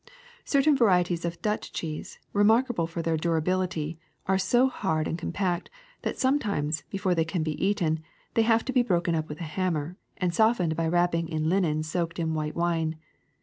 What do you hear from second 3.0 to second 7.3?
their durability, are so hard and com pact that sometimes, before they